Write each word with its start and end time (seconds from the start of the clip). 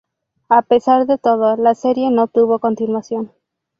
A 0.49 0.63
pesar 0.63 1.05
de 1.05 1.19
todo, 1.19 1.57
la 1.57 1.75
serie 1.75 2.09
no 2.09 2.25
tuvo 2.27 2.57
continuación. 2.57 3.31